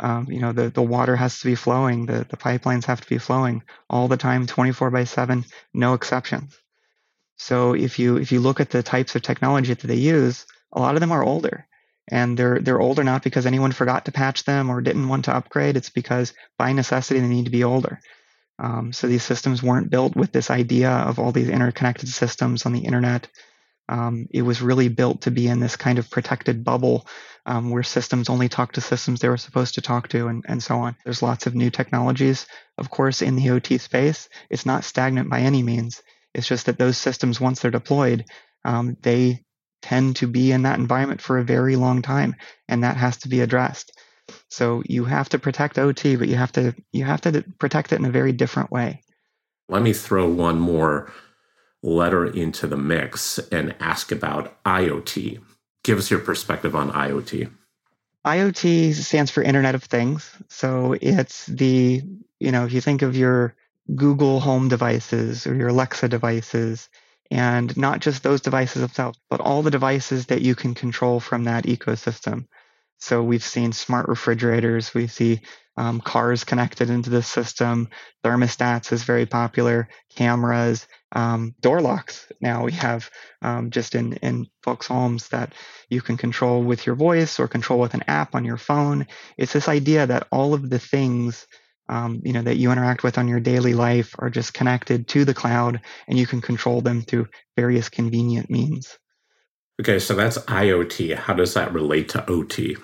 [0.00, 3.08] Um, you know, the, the water has to be flowing, the, the pipelines have to
[3.08, 6.58] be flowing all the time, 24 by 7, no exceptions.
[7.36, 10.80] So if you if you look at the types of technology that they use, a
[10.80, 11.66] lot of them are older
[12.08, 15.34] and they're they're older not because anyone forgot to patch them or didn't want to
[15.34, 15.76] upgrade.
[15.76, 18.00] It's because by necessity they need to be older.
[18.58, 22.72] Um, so these systems weren't built with this idea of all these interconnected systems on
[22.72, 23.26] the internet.
[23.90, 27.08] Um, it was really built to be in this kind of protected bubble
[27.44, 30.62] um, where systems only talk to systems they were supposed to talk to, and, and
[30.62, 30.96] so on.
[31.04, 32.46] There's lots of new technologies,
[32.78, 34.28] of course, in the OT space.
[34.48, 36.02] It's not stagnant by any means.
[36.34, 38.26] It's just that those systems, once they're deployed,
[38.64, 39.42] um, they
[39.82, 42.36] tend to be in that environment for a very long time,
[42.68, 43.90] and that has to be addressed.
[44.50, 47.98] So you have to protect OT, but you have to you have to protect it
[47.98, 49.02] in a very different way.
[49.68, 51.12] Let me throw one more
[51.82, 55.40] letter into the mix and ask about IoT.
[55.82, 57.50] Give us your perspective on IoT.
[58.26, 60.30] IoT stands for Internet of Things.
[60.48, 62.02] So it's the,
[62.38, 63.54] you know, if you think of your
[63.94, 66.88] Google Home devices or your Alexa devices,
[67.30, 71.44] and not just those devices themselves, but all the devices that you can control from
[71.44, 72.46] that ecosystem.
[72.98, 75.40] So we've seen smart refrigerators, we see
[75.76, 77.88] um, cars connected into the system,
[78.22, 82.30] thermostats is very popular, cameras, um, door locks.
[82.40, 83.10] Now we have
[83.42, 85.52] um, just in, in folks' homes that
[85.88, 89.06] you can control with your voice or control with an app on your phone.
[89.36, 91.46] It's this idea that all of the things
[91.88, 95.24] um, you know that you interact with on your daily life are just connected to
[95.24, 98.96] the cloud, and you can control them through various convenient means.
[99.80, 101.16] Okay, so that's IoT.
[101.16, 102.76] How does that relate to OT?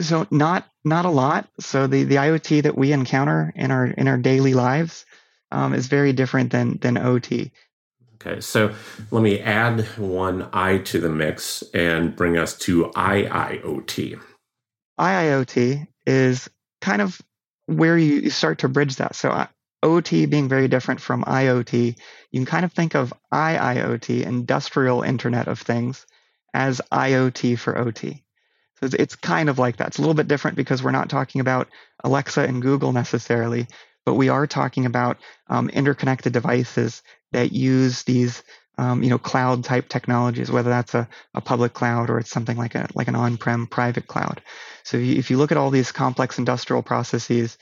[0.00, 1.48] So not not a lot.
[1.58, 5.06] So the, the IoT that we encounter in our in our daily lives
[5.50, 7.52] um, is very different than than OT.
[8.20, 8.74] Okay, so
[9.12, 14.20] let me add one I to the mix and bring us to IIoT.
[14.98, 17.20] IIoT is kind of
[17.66, 19.14] where you start to bridge that.
[19.14, 19.46] So uh,
[19.82, 21.96] OT being very different from IoT,
[22.32, 26.04] you can kind of think of IIoT, Industrial Internet of Things,
[26.54, 28.24] as IoT for OT.
[28.80, 29.88] So it's, it's kind of like that.
[29.88, 31.68] It's a little bit different because we're not talking about
[32.04, 33.66] Alexa and Google necessarily,
[34.08, 37.02] but we are talking about um, interconnected devices
[37.32, 38.42] that use these
[38.78, 42.56] um, you know cloud type technologies whether that's a, a public cloud or it's something
[42.56, 44.40] like a like an on-prem private cloud.
[44.82, 47.58] So if you, if you look at all these complex industrial processes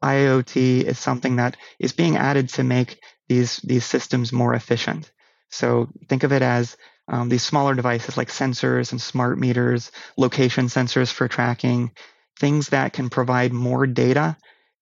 [0.00, 5.10] iot is something that is being added to make these these systems more efficient.
[5.50, 6.76] So think of it as
[7.08, 11.90] um, these smaller devices like sensors and smart meters location sensors for tracking
[12.38, 14.36] things that can provide more data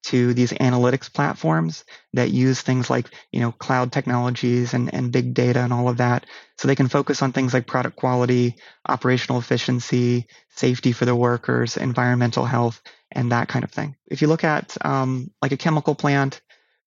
[0.06, 5.34] to these analytics platforms that use things like you know cloud technologies and, and big
[5.34, 6.24] data and all of that
[6.56, 8.56] so they can focus on things like product quality
[8.88, 12.80] operational efficiency safety for the workers environmental health
[13.12, 13.96] and that kind of thing.
[14.06, 16.40] If you look at um, like a chemical plant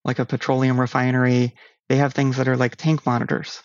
[0.04, 1.54] like a petroleum refinery
[1.90, 3.60] they have things that are like tank monitors.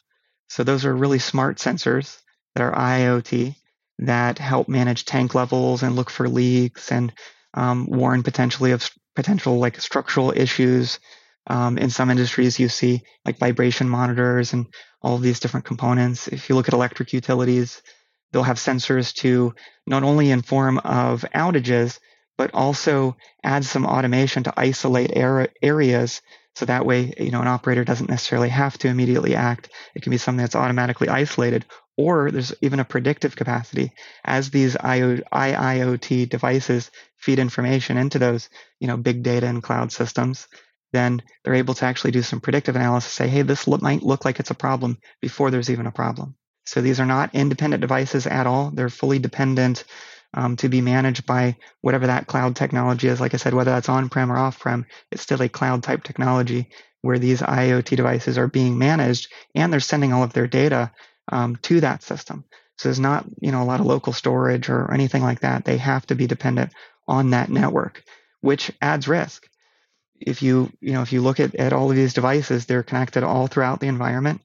[0.50, 2.20] So those are really smart sensors
[2.56, 3.56] that are iot
[4.00, 7.14] that help manage tank levels and look for leaks and
[7.56, 11.00] um, warn potentially of potential like structural issues.
[11.48, 14.68] Um, in some industries, you see like vibration monitors and
[15.02, 16.28] all these different components.
[16.28, 17.82] If you look at electric utilities,
[18.32, 19.54] they'll have sensors to
[19.88, 22.00] not only inform of outages,
[22.38, 25.12] but also add some automation to isolate
[25.62, 26.22] areas.
[26.56, 29.70] So that way, you know, an operator doesn't necessarily have to immediately act.
[29.94, 31.66] It can be something that's automatically isolated,
[31.98, 33.92] or there's even a predictive capacity
[34.24, 40.48] as these IIoT devices feed information into those, you know, big data and cloud systems,
[40.94, 44.26] then they're able to actually do some predictive analysis, say, hey, this look, might look
[44.26, 46.36] like it's a problem before there's even a problem.
[46.66, 48.72] So these are not independent devices at all.
[48.72, 49.84] They're fully dependent
[50.34, 53.22] um, to be managed by whatever that cloud technology is.
[53.22, 56.70] Like I said, whether that's on-prem or off-prem, it's still a cloud type technology
[57.02, 60.92] where these IoT devices are being managed and they're sending all of their data
[61.30, 62.46] um, to that system.
[62.78, 65.66] So there's not, you know, a lot of local storage or anything like that.
[65.66, 66.72] They have to be dependent
[67.08, 68.04] on that network,
[68.42, 69.48] which adds risk.
[70.20, 73.24] If you, you know, if you look at, at all of these devices, they're connected
[73.24, 74.42] all throughout the environment.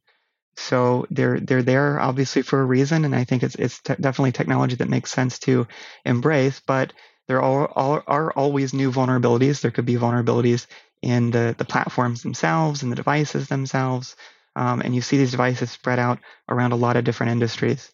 [0.57, 4.33] So they're they're there obviously for a reason, and I think it's it's te- definitely
[4.33, 5.67] technology that makes sense to
[6.05, 6.61] embrace.
[6.61, 6.93] But
[7.29, 9.61] there are, are, are always new vulnerabilities.
[9.61, 10.67] There could be vulnerabilities
[11.03, 14.17] in the the platforms themselves and the devices themselves.
[14.61, 17.91] Um, and you see these devices spread out around a lot of different industries.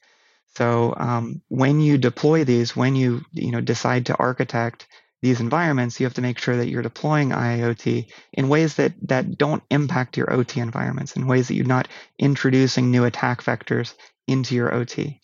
[0.57, 4.89] So um, when you deploy these, when you you know decide to architect
[5.23, 9.39] these environments, you have to make sure that you're deploying IoT in ways that that
[9.39, 11.87] don't impact your OT environments, in ways that you're not
[12.19, 13.95] introducing new attack vectors
[14.27, 15.21] into your OT.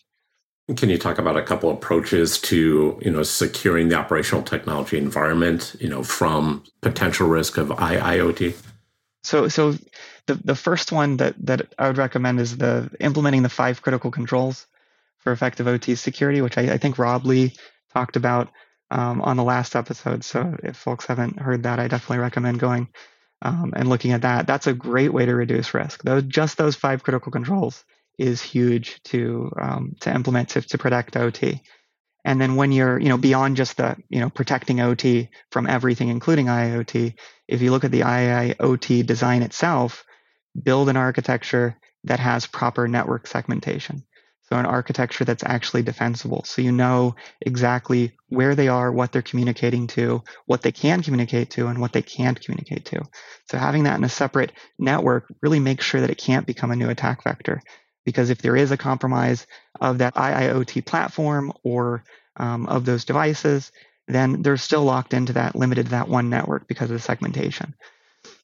[0.77, 5.75] Can you talk about a couple approaches to you know securing the operational technology environment,
[5.81, 8.55] you know, from potential risk of IIoT?
[9.23, 9.75] So so
[10.27, 14.11] the, the first one that, that I would recommend is the implementing the five critical
[14.11, 14.67] controls
[15.19, 17.53] for effective OT security, which I, I think Rob Lee
[17.93, 18.49] talked about
[18.91, 20.23] um, on the last episode.
[20.23, 22.89] So if folks haven't heard that, I definitely recommend going
[23.41, 24.47] um, and looking at that.
[24.47, 26.03] That's a great way to reduce risk.
[26.03, 27.83] Those just those five critical controls
[28.17, 31.61] is huge to um, to implement to, to protect OT.
[32.25, 36.07] And then when you're, you know, beyond just the, you know, protecting OT from everything,
[36.07, 37.15] including IoT,
[37.49, 40.05] if you look at the IIoT design itself,
[40.61, 44.03] build an architecture that has proper network segmentation.
[44.49, 46.43] So an architecture that's actually defensible.
[46.43, 51.49] So you know exactly where they are, what they're communicating to, what they can communicate
[51.51, 53.03] to, and what they can't communicate to.
[53.49, 56.75] So having that in a separate network really makes sure that it can't become a
[56.75, 57.61] new attack vector.
[58.05, 59.47] Because if there is a compromise
[59.79, 62.03] of that IIoT platform or
[62.35, 63.71] um, of those devices,
[64.07, 67.73] then they're still locked into that, limited that one network because of the segmentation.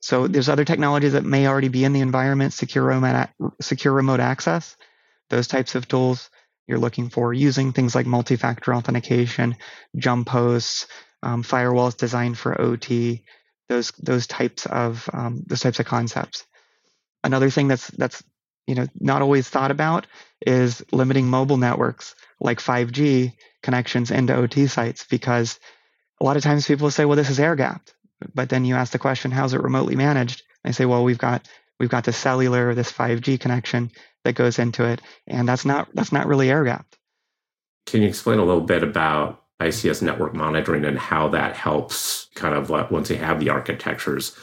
[0.02, 3.30] So there's other technologies that may already be in the environment, secure remote,
[3.62, 4.76] secure remote access,
[5.30, 6.30] those types of tools.
[6.68, 9.56] you're looking for using things like multi-factor authentication,
[9.98, 10.88] jump hosts,
[11.24, 13.24] um, firewalls designed for OT,
[13.68, 16.46] those those types of um, those types of concepts.
[17.24, 18.24] Another thing that's that's
[18.68, 20.08] you know not always thought about
[20.46, 25.60] is limiting mobile networks like 5G connections into OT sites because
[26.22, 27.94] a lot of times people say, well, this is air gapped.
[28.34, 30.44] But then you ask the question, how's it remotely managed?
[30.64, 31.48] They say, well, we've got
[31.80, 33.92] we've got this cellular, this 5G connection
[34.24, 36.98] that goes into it, and that's not that's not really air gapped.
[37.86, 42.56] Can you explain a little bit about ICS network monitoring and how that helps kind
[42.56, 44.38] of like once you have the architectures,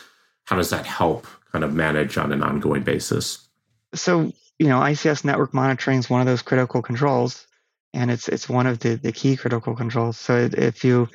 [0.45, 3.47] how does that help kind of manage on an ongoing basis?
[3.95, 7.47] So, you know, ICS network monitoring is one of those critical controls
[7.95, 10.19] and it's it's one of the, the key critical controls.
[10.19, 11.09] So if you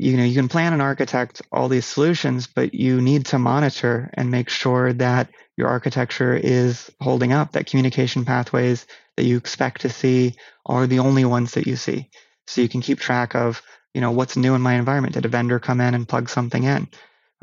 [0.00, 4.10] you know you can plan and architect all these solutions, but you need to monitor
[4.14, 5.28] and make sure that
[5.58, 8.86] your architecture is holding up, that communication pathways
[9.16, 12.08] that you expect to see are the only ones that you see.
[12.46, 15.14] So you can keep track of you know what's new in my environment.
[15.14, 16.88] Did a vendor come in and plug something in?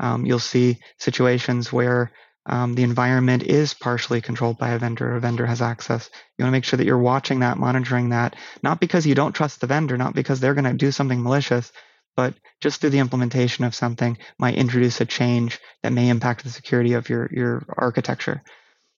[0.00, 2.10] Um, you'll see situations where
[2.46, 6.10] um, the environment is partially controlled by a vendor a vendor has access.
[6.36, 8.34] You want to make sure that you're watching that monitoring that
[8.64, 11.70] not because you don't trust the vendor not because they're going to do something malicious
[12.18, 16.50] but just through the implementation of something might introduce a change that may impact the
[16.50, 18.42] security of your your architecture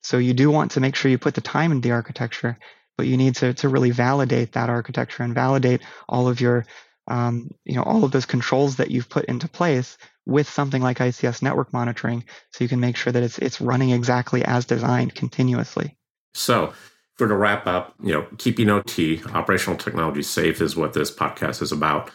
[0.03, 2.57] so you do want to make sure you put the time into the architecture
[2.97, 6.65] but you need to, to really validate that architecture and validate all of your
[7.09, 10.99] um, you know all of those controls that you've put into place with something like
[10.99, 15.15] ICS network monitoring so you can make sure that it's it's running exactly as designed
[15.15, 15.97] continuously.
[16.35, 16.73] So
[17.17, 21.61] for to wrap up, you know, keeping OT, operational technology safe is what this podcast
[21.61, 22.11] is about.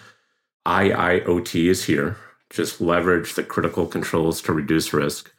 [0.65, 2.17] IIoT is here.
[2.49, 5.31] Just leverage the critical controls to reduce risk.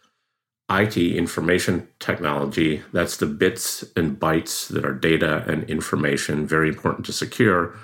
[0.68, 7.06] IT, information technology, that's the bits and bytes that are data and information, very important
[7.06, 7.76] to secure.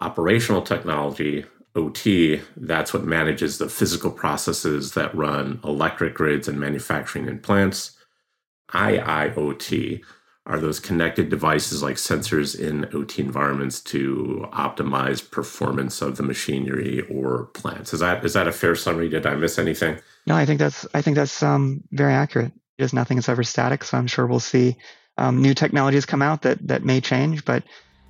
[0.00, 7.28] Operational technology, OT, that's what manages the physical processes that run electric grids and manufacturing
[7.28, 7.96] in plants.
[8.70, 10.02] IIoT
[10.46, 17.00] are those connected devices like sensors in OT environments to optimize performance of the machinery
[17.08, 17.94] or plants.
[17.94, 19.08] Is that is that a fair summary?
[19.08, 19.98] Did I miss anything?
[20.26, 22.52] No, I think that's I think that's um, very accurate.
[22.80, 24.76] Just nothing is ever static, so I'm sure we'll see
[25.16, 27.62] um, new technologies come out that that may change, but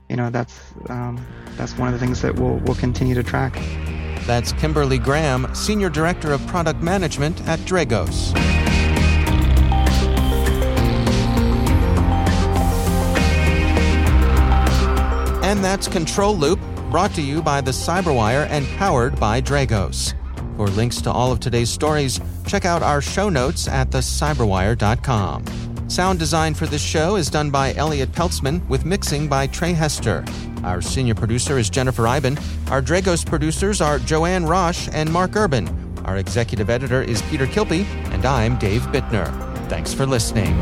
[0.09, 0.59] you know that's
[0.89, 1.25] um,
[1.57, 3.55] that's one of the things that we'll we'll continue to track.
[4.25, 8.33] That's Kimberly Graham, Senior Director of Product Management at Dragos.
[15.53, 16.59] And that's Control Loop,
[16.91, 20.15] brought to you by the Cyberwire and powered by Dragos.
[20.57, 25.45] For links to all of today's stories, check out our show notes at thecyberwire.com.
[25.91, 30.25] Sound design for this show is done by Elliott Peltzman with mixing by Trey Hester.
[30.65, 32.39] Our senior producer is Jennifer Eiben.
[32.71, 35.69] Our Dragos producers are Joanne Roche and Mark Urban.
[36.07, 39.29] Our executive editor is Peter Kilpe, and I'm Dave Bittner.
[39.69, 40.57] Thanks for listening.